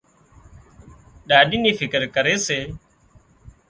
[1.29, 2.59] ڏاڏِي نِي فڪر ڪري سي